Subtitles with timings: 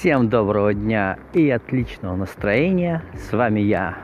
[0.00, 3.02] Всем доброго дня и отличного настроения.
[3.18, 3.98] С вами я,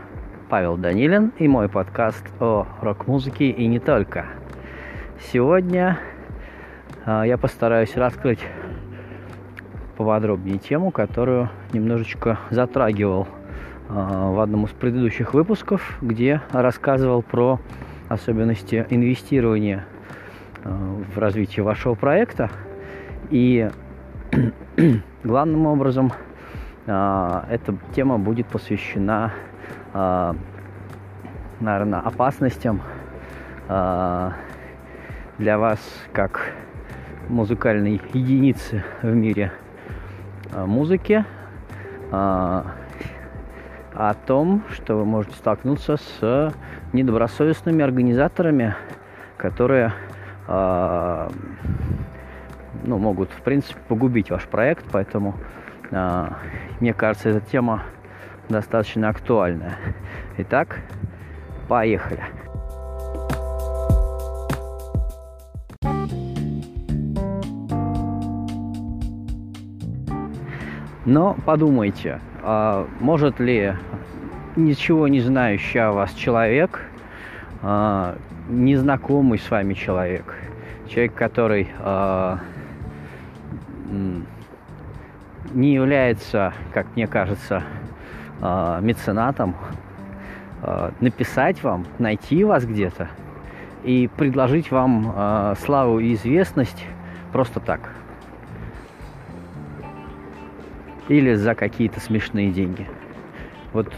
[0.51, 4.27] Павел Данилин, и мой подкаст о рок-музыке и не только.
[5.33, 5.99] Сегодня
[7.07, 8.41] э, я постараюсь раскрыть
[9.97, 13.27] поподробнее тему, которую немножечко затрагивал
[13.89, 17.59] э, в одном из предыдущих выпусков, где рассказывал про
[18.11, 19.87] особенности инвестирования
[20.63, 22.51] э, в развитие вашего проекта.
[23.31, 23.71] И
[25.25, 26.13] главным образом
[26.87, 29.33] э, эта тема будет посвящена,
[29.93, 30.35] э,
[31.61, 32.83] наверное, опасностям
[33.69, 34.31] э,
[35.39, 35.79] для вас
[36.13, 36.53] как
[37.29, 39.53] музыкальной единицы в мире
[40.55, 41.25] музыки,
[42.13, 42.65] о
[44.27, 46.55] том, что вы можете столкнуться с
[46.93, 48.77] недобросовестными организаторами,
[49.37, 49.93] которые
[52.87, 55.35] ну, могут, в принципе, погубить ваш проект, поэтому
[55.91, 56.29] э,
[56.81, 57.83] мне кажется, эта тема
[58.49, 59.77] достаточно актуальная.
[60.39, 60.81] Итак,
[61.69, 62.23] поехали.
[71.05, 73.75] Но подумайте, а может ли
[74.57, 76.83] ничего не знающий о вас человек,
[77.63, 78.17] а,
[78.49, 80.35] незнакомый с вами человек,
[80.89, 82.41] человек, который а,
[85.53, 87.63] не является, как мне кажется,
[88.41, 89.57] а, меценатом,
[90.63, 93.09] а, написать вам, найти вас где-то
[93.83, 96.85] и предложить вам а, славу и известность
[97.33, 97.91] просто так.
[101.09, 102.89] Или за какие-то смешные деньги.
[103.73, 103.93] Вот,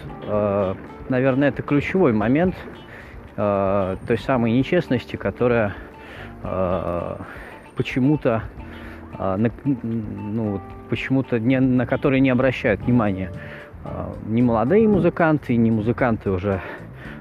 [1.09, 2.55] наверное, это ключевой момент
[3.34, 5.75] той самой нечестности, которая
[7.77, 8.42] почему-то
[9.16, 13.32] на, ну, почему-то не, на которые не обращают внимания
[13.84, 16.60] а, ни молодые музыканты, ни музыканты уже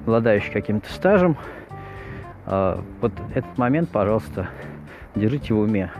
[0.05, 1.37] обладающие каким-то стажем.
[2.45, 4.49] А, вот этот момент, пожалуйста,
[5.15, 5.91] держите в уме.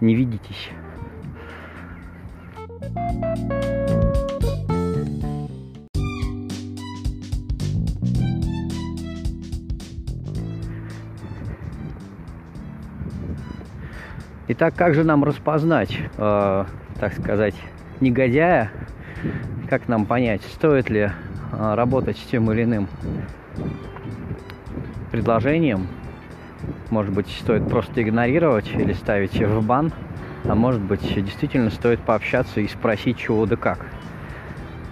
[0.00, 0.70] Не видитесь.
[14.52, 16.64] Итак, как же нам распознать, э,
[16.98, 17.54] так сказать,
[18.00, 18.72] негодяя?
[19.68, 21.02] Как нам понять, стоит ли
[21.52, 22.88] э, работать с тем или иным
[25.12, 25.86] предложением?
[26.90, 29.92] Может быть, стоит просто игнорировать или ставить в бан?
[30.44, 33.86] А может быть, действительно стоит пообщаться и спросить, чего да как?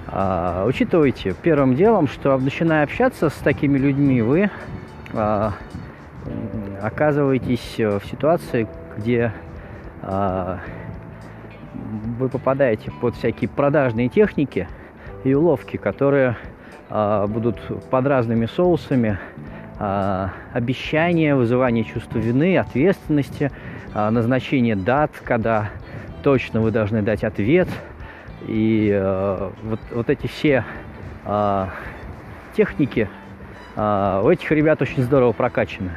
[0.06, 4.52] А, учитывайте первым делом, что начиная общаться с такими людьми, вы
[5.14, 5.54] а,
[6.80, 9.32] оказываетесь в ситуации, где
[12.18, 14.68] вы попадаете под всякие продажные техники
[15.24, 16.36] и уловки, которые
[16.90, 17.58] а, будут
[17.90, 19.18] под разными соусами,
[19.78, 23.50] а, обещания, вызывание чувства вины, ответственности,
[23.94, 25.70] назначение дат, когда
[26.22, 27.68] точно вы должны дать ответ.
[28.46, 28.96] И
[29.62, 30.62] вот, вот эти все
[32.54, 33.08] техники
[33.74, 35.90] у этих ребят очень здорово прокачаны.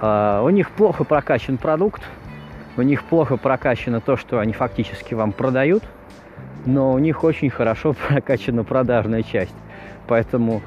[0.00, 2.02] У них плохо прокачан продукт,
[2.76, 5.82] у них плохо прокачано то, что они фактически вам продают,
[6.66, 9.54] но у них очень хорошо прокачана продажная часть.
[10.06, 10.62] Поэтому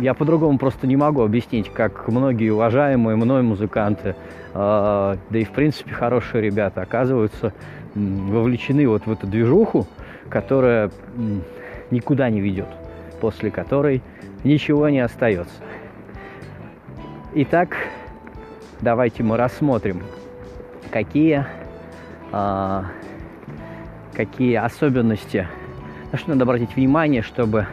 [0.00, 4.14] я по-другому просто не могу объяснить, как многие уважаемые мной музыканты, э,
[4.54, 7.52] да и в принципе хорошие ребята оказываются
[7.94, 9.86] вовлечены вот в эту движуху,
[10.28, 10.90] которая
[11.90, 12.68] никуда не ведет,
[13.20, 14.02] после которой
[14.42, 15.54] ничего не остается.
[17.34, 17.76] Итак,
[18.80, 20.02] давайте мы рассмотрим
[20.94, 21.44] какие,
[22.30, 22.84] а,
[24.12, 25.48] какие особенности,
[26.12, 27.66] на что надо обратить внимание, чтобы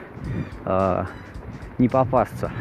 [0.65, 1.05] а,
[1.77, 2.51] не попасться.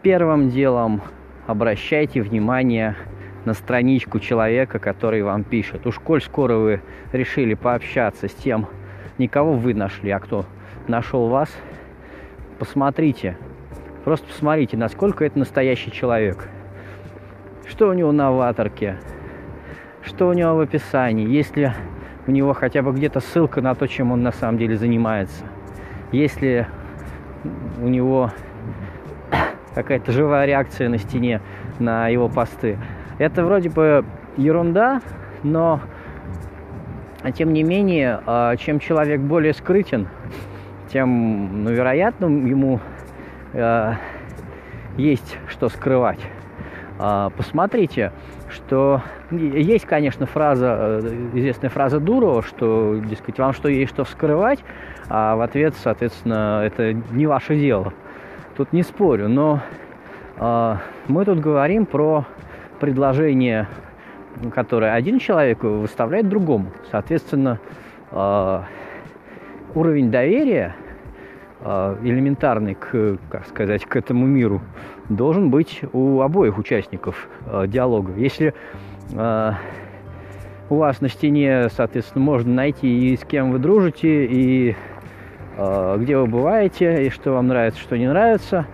[0.00, 1.02] Первым делом
[1.46, 2.96] обращайте внимание
[3.44, 5.86] на страничку человека, который вам пишет.
[5.86, 6.80] Уж коль скоро вы
[7.12, 8.68] решили пообщаться с тем,
[9.22, 10.44] никого вы нашли, а кто
[10.88, 11.48] нашел вас,
[12.58, 13.36] посмотрите,
[14.04, 16.48] просто посмотрите, насколько это настоящий человек.
[17.66, 18.98] Что у него на аватарке,
[20.02, 21.70] что у него в описании, есть ли
[22.26, 25.44] у него хотя бы где-то ссылка на то, чем он на самом деле занимается,
[26.10, 26.66] есть ли
[27.80, 28.30] у него
[29.74, 31.40] какая-то живая реакция на стене
[31.78, 32.78] на его посты.
[33.18, 34.04] Это вроде бы
[34.36, 35.00] ерунда,
[35.42, 35.80] но
[37.30, 40.08] тем не менее, а, чем человек более скрытен,
[40.92, 42.78] тем, ну, вероятно, ему
[43.54, 43.92] э,
[44.98, 46.20] есть что скрывать.
[46.98, 48.12] Э, посмотрите,
[48.50, 54.58] что есть, конечно, фраза, э, известная фраза Дурова, что, дескать, вам что есть что скрывать,
[55.08, 57.94] а в ответ, соответственно, это не ваше дело.
[58.56, 59.60] Тут не спорю, но
[60.38, 62.26] мы тут говорим про
[62.80, 63.66] предложение,
[64.54, 66.66] которое один человек выставляет другому.
[66.90, 67.58] Соответственно,
[68.10, 68.60] э,
[69.74, 70.74] уровень доверия
[71.60, 74.60] э, элементарный к, как сказать, к этому миру
[75.08, 78.12] должен быть у обоих участников э, диалога.
[78.16, 78.54] Если
[80.70, 84.74] у вас на стене, соответственно, можно найти и с кем вы дружите, и
[85.54, 88.64] где вы бываете, и что вам нравится, что не нравится,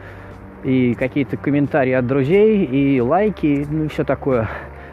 [0.63, 4.49] и какие-то комментарии от друзей, и лайки, ну и все такое.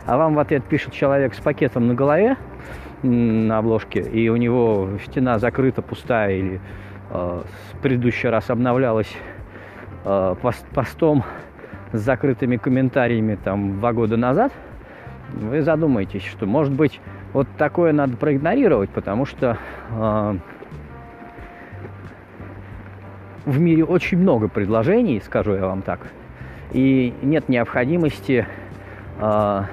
[0.05, 2.37] А вам в ответ пишет человек с пакетом на голове,
[3.01, 6.61] на обложке, и у него стена закрыта, пустая, или
[7.09, 7.41] э,
[7.71, 9.11] в предыдущий раз обновлялась
[10.03, 11.23] э, пост, постом
[11.91, 14.51] с закрытыми комментариями там два года назад,
[15.33, 17.01] вы задумаетесь, что может быть
[17.33, 19.57] вот такое надо проигнорировать, потому что
[19.89, 20.37] э,
[23.45, 25.99] в мире очень много предложений, скажу я вам так,
[26.73, 28.45] и нет необходимости
[29.19, 29.63] э,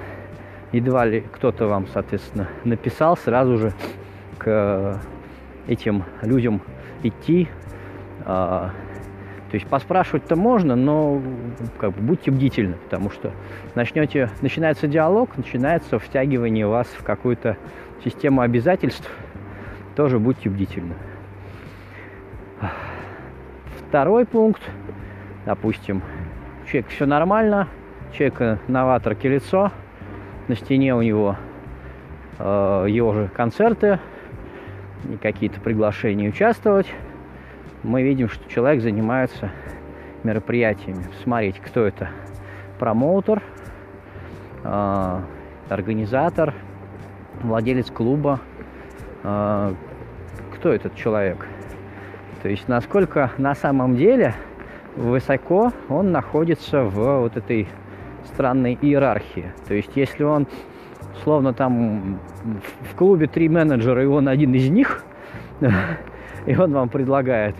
[0.73, 3.73] едва ли кто-то вам, соответственно, написал сразу же
[4.37, 4.99] к
[5.67, 6.61] этим людям
[7.03, 7.47] идти.
[8.25, 8.71] А,
[9.49, 11.21] то есть поспрашивать-то можно, но
[11.77, 13.31] как бы, будьте бдительны, потому что
[13.75, 17.55] начнете, начинается диалог, начинается втягивание вас в какую-то
[18.03, 19.09] систему обязательств,
[19.95, 20.95] тоже будьте бдительны.
[23.87, 24.63] Второй пункт,
[25.45, 26.01] допустим,
[26.65, 27.67] человек все нормально,
[28.11, 29.71] человека новаторки лицо,
[30.47, 31.37] на стене у него
[32.39, 33.99] э, его же концерты
[35.09, 36.87] и какие-то приглашения участвовать.
[37.83, 39.51] Мы видим, что человек занимается
[40.23, 41.05] мероприятиями.
[41.23, 42.09] Смотрите, кто это?
[42.79, 43.41] Промоутер,
[44.63, 45.19] э,
[45.69, 46.53] организатор,
[47.41, 48.39] владелец клуба.
[49.23, 49.73] Э,
[50.55, 51.45] кто этот человек?
[52.41, 54.35] То есть насколько на самом деле
[54.95, 57.67] высоко он находится в вот этой
[58.25, 59.51] странной иерархии.
[59.67, 60.47] То есть, если он,
[61.23, 62.19] словно там
[62.91, 65.03] в клубе три менеджера, и он один из них,
[66.45, 67.55] и он вам предлагает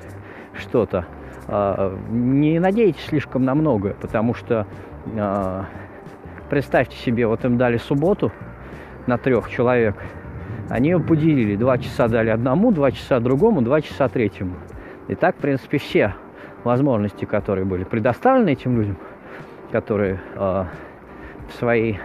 [0.57, 1.05] что-то,
[1.47, 4.65] а, не надейтесь слишком на многое, потому что
[5.17, 5.65] а,
[6.49, 8.31] представьте себе, вот им дали субботу
[9.07, 9.95] на трех человек,
[10.69, 14.55] они ее поделили, два часа дали одному, два часа другому, два часа третьему.
[15.09, 16.15] И так, в принципе, все
[16.63, 18.97] возможности, которые были предоставлены этим людям–
[19.73, 20.65] которые э,
[21.49, 21.99] в, своей,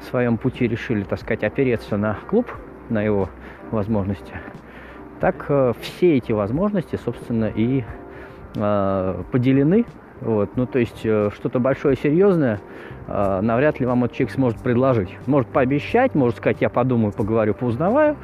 [0.00, 2.50] в своем пути решили, так сказать, опереться на клуб,
[2.88, 3.28] на его
[3.70, 4.32] возможности,
[5.20, 7.84] так э, все эти возможности, собственно, и
[8.56, 9.84] э, поделены.
[10.22, 12.58] Вот, ну, то есть э, что-то большое, серьезное
[13.06, 15.14] э, навряд ли вам этот человек сможет предложить.
[15.26, 18.16] Может пообещать, может сказать, я подумаю, поговорю, поузнаваю,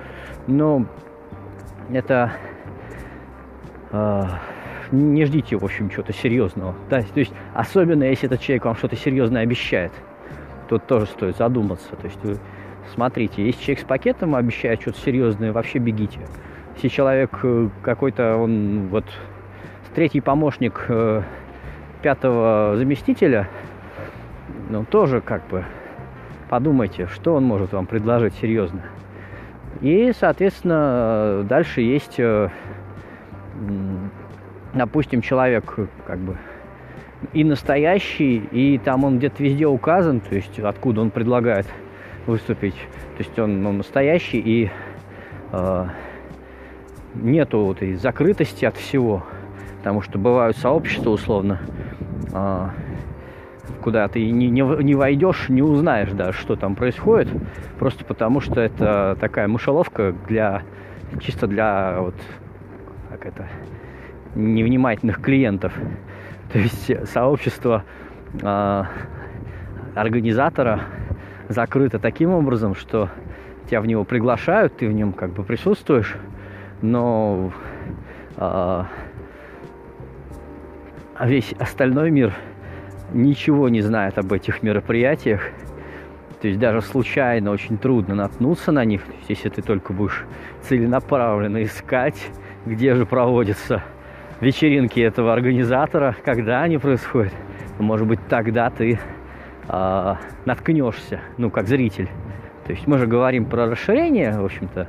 [0.47, 0.87] но
[1.93, 2.33] это
[3.93, 4.23] э,
[4.93, 6.75] не ждите, в общем, чего-то серьезного.
[6.91, 7.03] Да?
[7.03, 9.93] То есть, особенно если этот человек вам что-то серьезное обещает,
[10.69, 11.95] тут тоже стоит задуматься.
[11.97, 12.39] То есть, вы
[12.93, 16.21] смотрите, если человек с пакетом обещает что-то серьезное, вообще бегите.
[16.77, 19.05] Если человек э, какой-то, он вот
[19.95, 21.23] третий помощник э,
[22.03, 23.49] пятого заместителя,
[24.71, 25.65] ну, тоже как бы
[26.49, 28.83] подумайте, что он может вам предложить серьезно.
[29.81, 32.49] И, соответственно, дальше есть э,
[34.75, 35.77] допустим, человек
[36.07, 36.37] как бы
[37.33, 41.67] и настоящий, и там он где-то везде указан, то есть откуда он предлагает
[42.27, 42.75] выступить.
[43.17, 44.71] То есть он ну, настоящий и
[45.53, 45.87] э,
[47.15, 49.25] нету вот этой закрытости от всего,
[49.79, 51.61] потому что бывают сообщества условно,
[52.33, 52.69] э,
[53.83, 57.29] куда ты не, не, не войдешь, не узнаешь даже, что там происходит,
[57.79, 60.63] просто потому что это такая мышеловка для
[61.21, 62.15] чисто для вот
[63.11, 63.47] как это
[64.35, 65.73] невнимательных клиентов.
[66.53, 67.85] То есть сообщество
[68.41, 68.83] э,
[69.95, 70.83] организатора
[71.49, 73.09] закрыто таким образом, что
[73.69, 76.15] тебя в него приглашают, ты в нем как бы присутствуешь,
[76.83, 77.53] но
[78.37, 78.85] э,
[81.21, 82.35] весь остальной мир
[83.13, 85.43] ничего не знает об этих мероприятиях.
[86.41, 90.25] То есть даже случайно очень трудно наткнуться на них, если ты только будешь
[90.63, 92.31] целенаправленно искать,
[92.67, 93.83] где же проводится
[94.41, 97.33] вечеринки этого организатора, когда они происходят,
[97.79, 98.99] может быть, тогда ты
[99.69, 100.15] э,
[100.45, 102.09] наткнешься, ну, как зритель.
[102.67, 104.89] То есть мы же говорим про расширение, в общем-то,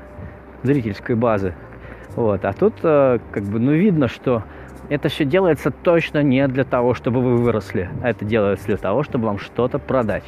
[0.64, 1.54] зрительской базы.
[2.16, 2.46] Вот.
[2.46, 4.44] А тут э, как бы, ну, видно, что
[4.90, 9.04] это все делается точно не для того, чтобы вы выросли, а это делается для того,
[9.04, 10.26] чтобы вам что-то продать.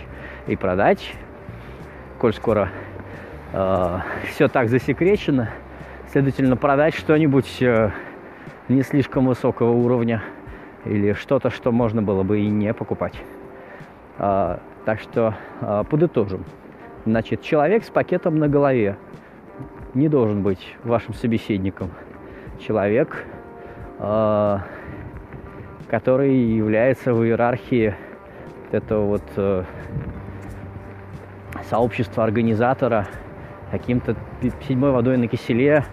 [0.47, 1.13] И продать,
[2.17, 2.69] коль скоро
[3.53, 5.49] э, все так засекречено,
[6.11, 7.91] следовательно, продать что-нибудь э,
[8.69, 10.23] не слишком высокого уровня
[10.85, 13.15] или что-то, что можно было бы и не покупать.
[14.17, 16.45] Э, так что э, подытожим.
[17.05, 18.97] Значит, человек с пакетом на голове
[19.93, 21.91] не должен быть вашим собеседником.
[22.59, 23.25] Человек,
[23.99, 24.57] э,
[25.89, 27.95] который является в иерархии
[28.71, 29.63] этого вот э,
[31.69, 33.07] сообщества организатора
[33.71, 34.15] каким-то
[34.67, 35.83] седьмой водой на киселе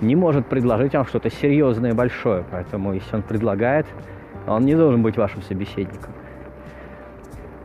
[0.00, 2.44] не может предложить вам что-то серьезное и большое.
[2.50, 3.86] Поэтому, если он предлагает,
[4.46, 6.12] он не должен быть вашим собеседником.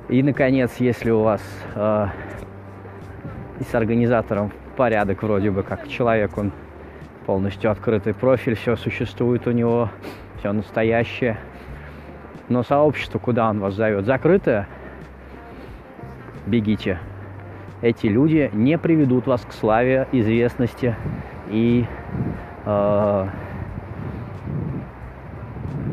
[0.10, 1.42] И, наконец, если у вас
[1.74, 2.08] э,
[3.60, 6.52] с организатором порядок вроде бы, как человек, он
[7.26, 9.90] полностью открытый профиль, все существует у него,
[10.40, 11.38] все настоящее.
[12.50, 14.68] Но сообщество, куда он вас зовет, закрытое,
[16.46, 17.00] бегите.
[17.82, 20.96] Эти люди не приведут вас к славе, известности
[21.50, 21.86] и
[22.66, 23.28] э,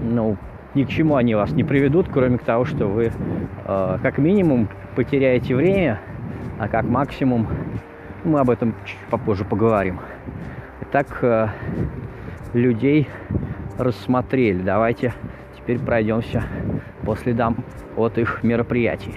[0.02, 0.36] ну,
[0.74, 3.12] ни к чему они вас не приведут, кроме того, что вы
[3.64, 6.00] э, как минимум потеряете время,
[6.58, 7.46] а как максимум
[8.24, 10.00] мы об этом чуть попозже поговорим.
[10.82, 11.48] Итак, э,
[12.52, 13.08] людей
[13.78, 14.62] рассмотрели.
[14.62, 15.12] Давайте
[15.56, 16.44] теперь пройдемся
[17.04, 17.64] по следам
[17.96, 19.14] от их мероприятий.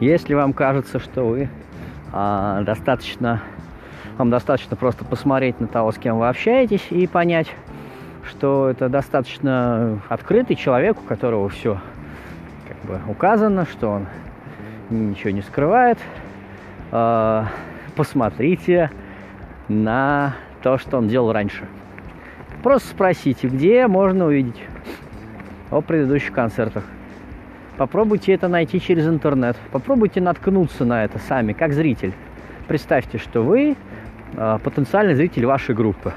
[0.00, 1.48] Если вам кажется, что вы
[2.12, 3.42] а, достаточно,
[4.18, 7.48] вам достаточно просто посмотреть на того, с кем вы общаетесь, и понять,
[8.24, 11.80] что это достаточно открытый человек, у которого все
[12.68, 14.06] как бы указано, что он
[14.90, 15.98] ничего не скрывает.
[16.92, 17.46] А,
[17.96, 18.90] посмотрите
[19.68, 21.64] на то, что он делал раньше.
[22.62, 24.62] Просто спросите, где можно увидеть
[25.70, 26.84] о предыдущих концертах.
[27.76, 29.56] Попробуйте это найти через интернет.
[29.70, 32.12] Попробуйте наткнуться на это сами, как зритель.
[32.68, 33.76] Представьте, что вы
[34.34, 36.12] э, потенциальный зритель вашей группы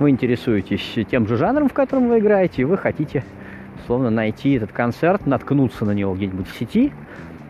[0.00, 3.22] вы интересуетесь тем же жанром, в котором вы играете, и вы хотите,
[3.86, 6.90] словно, найти этот концерт, наткнуться на него где-нибудь в сети,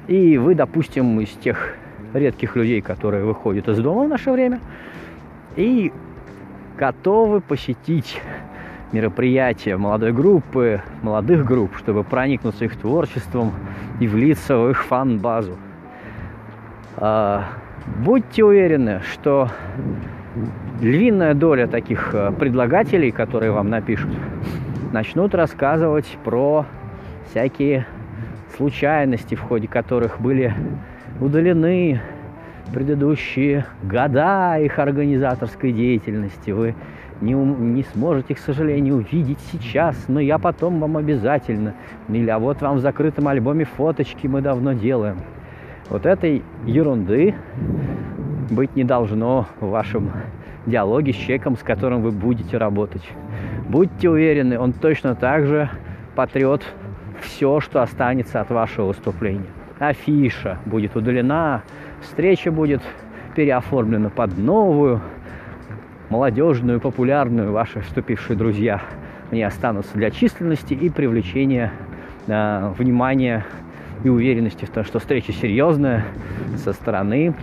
[0.09, 1.77] и вы, допустим, из тех
[2.13, 4.61] редких людей, которые выходят из дома в наше время,
[5.55, 5.93] и
[6.77, 8.21] готовы посетить
[8.93, 13.53] мероприятия молодой группы, молодых групп, чтобы проникнуться их творчеством
[14.01, 15.57] и влиться в их фан-базу.
[16.97, 17.45] А,
[18.05, 19.49] будьте уверены, что
[20.81, 24.11] львиная доля таких э, предлагателей, которые вам напишут,
[24.93, 26.67] начнут рассказывать про
[27.31, 27.87] всякие
[28.57, 30.55] случайности, в ходе которых были
[31.21, 32.01] удалены
[32.73, 36.51] предыдущие года их организаторской деятельности.
[36.51, 36.75] Вы
[37.21, 41.75] не, не сможете, к сожалению, увидеть сейчас, но я потом вам обязательно.
[42.09, 45.19] Или а вот вам в закрытом альбоме фоточки мы давно делаем.
[45.89, 47.35] Вот этой ерунды
[48.51, 50.13] быть не должно в вашем
[50.67, 53.07] диалоге с человеком, с которым вы будете работать.
[53.69, 55.71] Будьте уверены, он точно так же
[56.15, 56.63] потрет
[57.21, 59.47] все, что останется от вашего выступления.
[59.79, 61.63] Афиша будет удалена,
[62.03, 62.83] встреча будет
[63.35, 65.01] переоформлена под новую,
[66.11, 68.83] молодежную, популярную, ваши вступившие друзья
[69.31, 71.73] не останутся для численности и привлечения
[72.27, 73.47] э, внимания
[74.03, 76.05] и уверенности в том, что встреча серьезная
[76.57, 77.35] со стороны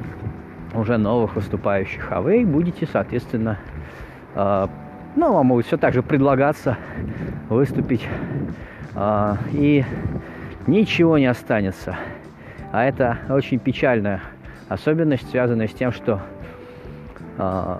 [0.74, 3.58] уже новых выступающих, а вы будете, соответственно,
[4.36, 4.68] э,
[5.16, 6.78] ну, вам будет все так же предлагаться
[7.48, 8.06] выступить,
[8.96, 9.86] э, и
[10.68, 11.96] ничего не останется.
[12.74, 14.22] А это очень печальная
[14.68, 16.20] особенность, связанная с тем, что
[17.38, 17.76] э,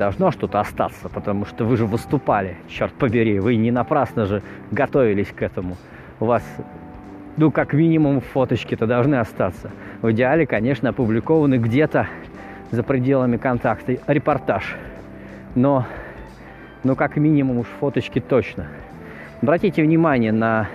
[0.00, 5.28] должно что-то остаться, потому что вы же выступали, черт побери, вы не напрасно же готовились
[5.28, 5.76] к этому.
[6.20, 6.42] У вас
[7.36, 9.70] ну, как минимум, фоточки-то должны остаться.
[10.02, 12.08] В идеале, конечно, опубликованы где-то
[12.70, 14.74] за пределами контакта репортаж.
[15.54, 15.86] Но,
[16.82, 18.68] ну, как минимум уж фоточки точно.
[19.42, 20.68] Обратите внимание на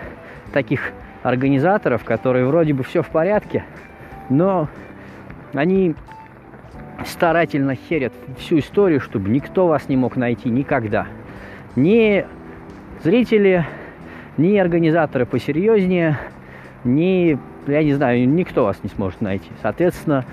[0.54, 0.92] таких
[1.24, 3.64] организаторов, которые вроде бы все в порядке,
[4.30, 4.70] но
[5.54, 5.96] они
[7.06, 11.08] старательно херят всю историю, чтобы никто вас не мог найти никогда.
[11.76, 12.26] Ни
[13.04, 13.66] зрители,
[14.38, 16.20] ни организаторы посерьезнее–
[16.86, 17.38] ни,
[17.68, 19.50] я не знаю, никто вас не сможет найти.
[19.62, 20.24] Соответственно,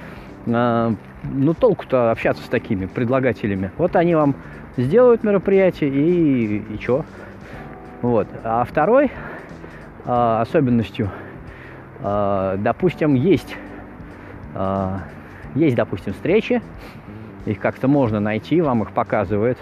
[0.46, 3.72] э, ну толку-то общаться с такими предлагателями.
[3.78, 4.36] Вот они вам
[4.76, 7.04] сделают мероприятие и, и что?
[8.02, 8.28] Вот.
[8.44, 9.10] А второй э,
[10.40, 11.10] особенностью
[12.00, 13.56] э, допустим, есть,
[14.54, 14.98] э,
[15.54, 16.62] есть, допустим, встречи,
[17.46, 19.58] их как-то можно найти, вам их показывает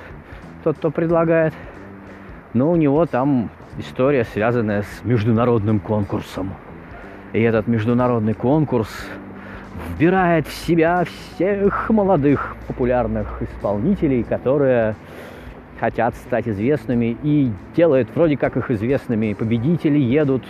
[0.64, 1.54] тот, кто предлагает,
[2.52, 6.54] но у него там история, связанная с международным конкурсом.
[7.32, 8.88] И этот международный конкурс
[9.88, 14.96] вбирает в себя всех молодых популярных исполнителей, которые
[15.78, 19.32] хотят стать известными и делают вроде как их известными.
[19.32, 20.44] Победители едут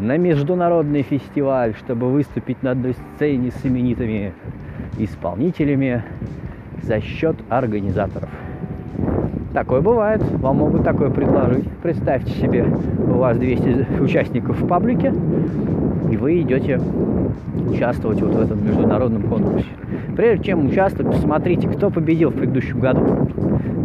[0.00, 4.32] на международный фестиваль, чтобы выступить на одной сцене с именитыми
[4.98, 6.02] исполнителями
[6.82, 8.28] за счет организаторов.
[9.52, 11.68] Такое бывает, вам могут такое предложить.
[11.82, 12.66] Представьте себе,
[13.08, 15.14] у вас 200 участников в паблике,
[16.10, 16.80] и вы идете
[17.68, 19.68] участвовать вот в этом международном конкурсе.
[20.16, 23.28] Прежде чем участвовать, посмотрите, кто победил в предыдущем году,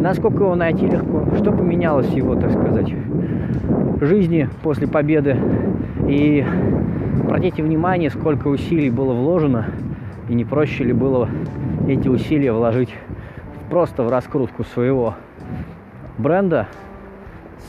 [0.00, 2.92] насколько его найти легко, что поменялось его, так сказать,
[4.00, 5.36] жизни после победы.
[6.08, 6.44] И
[7.22, 9.66] обратите внимание, сколько усилий было вложено,
[10.28, 11.28] и не проще ли было
[11.88, 12.94] эти усилия вложить
[13.68, 15.14] просто в раскрутку своего
[16.18, 16.66] бренда,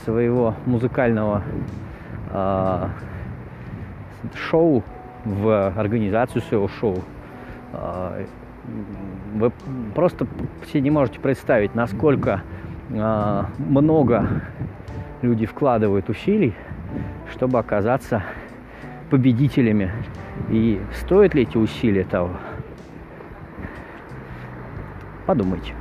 [0.04, 1.42] своего музыкального
[2.30, 2.88] э,
[4.34, 4.82] шоу,
[5.24, 6.98] в организацию своего шоу.
[7.72, 8.24] Э,
[9.34, 9.52] вы
[9.94, 10.26] просто
[10.66, 12.42] все не можете представить, насколько
[12.90, 14.28] э, много
[15.22, 16.54] люди вкладывают усилий,
[17.30, 18.22] чтобы оказаться
[19.10, 19.90] победителями.
[20.50, 22.30] И стоят ли эти усилия того?
[25.26, 25.74] Подумайте.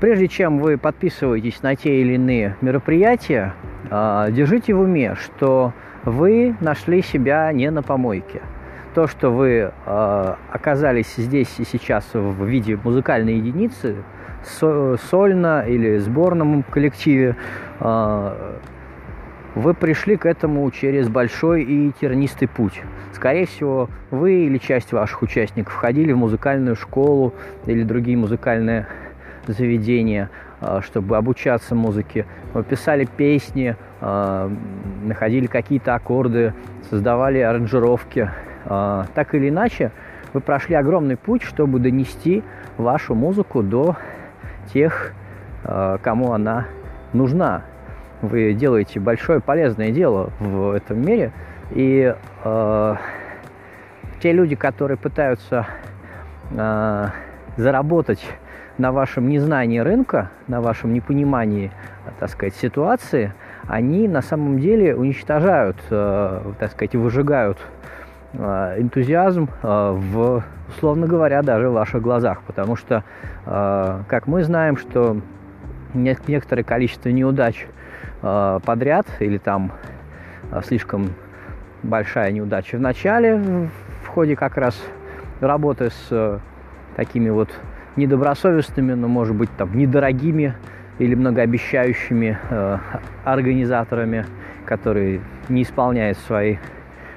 [0.00, 3.54] Прежде чем вы подписываетесь на те или иные мероприятия,
[3.90, 5.72] а, держите в уме, что
[6.04, 8.42] вы нашли себя не на помойке.
[8.94, 13.96] То, что вы а, оказались здесь и сейчас в виде музыкальной единицы,
[14.44, 17.34] сольно или сборном коллективе,
[17.80, 18.60] а,
[19.56, 22.82] вы пришли к этому через большой и тернистый путь.
[23.12, 27.34] Скорее всего, вы или часть ваших участников входили в музыкальную школу
[27.66, 28.86] или другие музыкальные
[29.48, 32.26] заведения, а, чтобы обучаться музыке.
[32.52, 36.52] Вы писали песни, находили какие-то аккорды,
[36.90, 38.30] создавали аранжировки.
[38.66, 39.90] А, так или иначе,
[40.32, 42.42] вы прошли огромный путь, чтобы донести
[42.76, 43.96] вашу музыку до
[44.72, 45.12] тех,
[46.02, 46.66] кому она
[47.12, 47.62] нужна.
[48.20, 51.32] Вы делаете большое полезное дело в этом мире,
[51.70, 52.96] и э,
[54.20, 55.66] те люди, которые пытаются
[56.50, 57.08] э,
[57.56, 58.24] заработать
[58.78, 61.70] на вашем незнании рынка, на вашем непонимании,
[62.18, 63.32] так сказать, ситуации,
[63.66, 67.58] они на самом деле уничтожают, э, так сказать, выжигают
[68.36, 72.42] энтузиазм э, в, условно говоря, даже в ваших глазах.
[72.46, 73.04] Потому что,
[73.44, 75.20] как мы знаем, что
[75.92, 77.66] некоторое количество неудач
[78.20, 79.72] подряд или там
[80.64, 81.10] слишком
[81.82, 83.36] большая неудача в начале,
[84.02, 84.82] в ходе как раз
[85.40, 86.40] работы с
[86.96, 87.50] такими вот
[87.96, 90.54] недобросовестными, но, может быть, там, недорогими
[90.98, 92.78] или многообещающими э,
[93.24, 94.26] организаторами,
[94.64, 96.56] которые не исполняют свои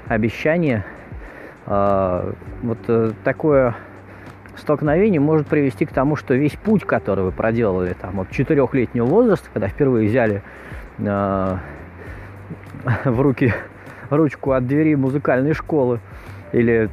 [0.08, 0.86] обещания.
[1.67, 3.75] Э, вот э, такое
[4.56, 9.49] столкновение может привести к тому, что весь путь, который вы проделали там, от четырехлетнего возраста,
[9.53, 10.41] когда впервые взяли
[10.97, 11.58] э,
[13.06, 13.53] в руки
[14.10, 15.99] ручку от двери музыкальной школы
[16.53, 16.89] или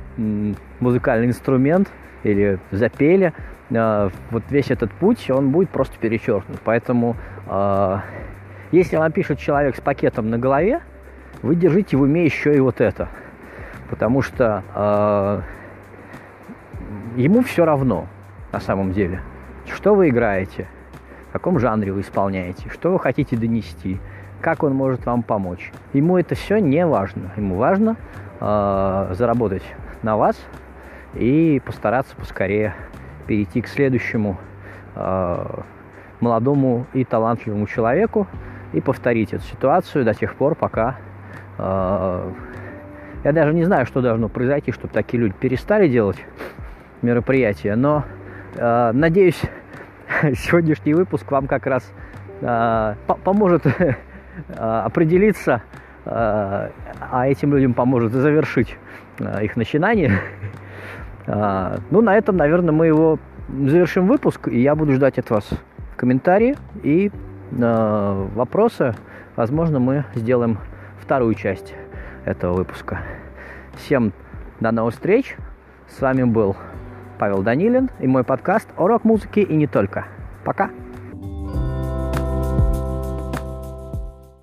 [0.81, 1.89] музыкальный инструмент,
[2.25, 3.33] или запели,
[3.71, 6.59] Э, вот весь этот путь, он будет просто перечеркнут.
[6.65, 7.17] Поэтому,
[8.73, 10.81] если вам пишет человек с пакетом на голове,
[11.43, 13.09] вы держите в уме еще и вот это.
[13.95, 15.41] Потому что э,
[17.15, 18.09] ему все равно
[18.51, 19.23] на самом деле,
[19.73, 20.67] что вы играете,
[21.29, 24.01] в каком жанре вы исполняете, что вы хотите донести,
[24.41, 25.71] как он может вам помочь.
[25.93, 27.31] Ему это все не важно.
[27.37, 27.95] Ему важно
[28.41, 29.63] э, заработать
[30.03, 30.45] на вас
[31.15, 32.75] и постараться поскорее
[33.29, 34.39] перейти к следующему
[34.97, 35.61] э,
[36.19, 38.27] молодому и талантливому человеку
[38.73, 40.97] и повторить эту ситуацию до тех пор, пока
[41.59, 42.33] э,
[43.25, 46.19] я даже не знаю, что должно произойти, чтобы такие люди перестали делать
[47.01, 48.05] мероприятия, но
[48.55, 49.41] э, надеюсь,
[50.35, 51.91] сегодняшний выпуск вам как раз
[52.43, 53.95] э, поможет э,
[54.57, 55.63] определиться,
[56.05, 58.77] э, а этим людям поможет завершить
[59.19, 60.21] э, их начинание
[61.27, 65.49] а, ну, на этом, наверное, мы его завершим выпуск, и я буду ждать от вас
[65.97, 67.11] комментарии и
[67.51, 68.95] э, вопросы.
[69.37, 70.59] Возможно, мы сделаем
[71.01, 71.75] вторую часть
[72.25, 73.03] этого выпуска.
[73.77, 74.13] Всем
[74.61, 75.37] до новых встреч.
[75.89, 76.57] С вами был
[77.19, 80.07] Павел Данилин и мой подкаст о рок-музыке и не только.
[80.45, 80.71] Пока!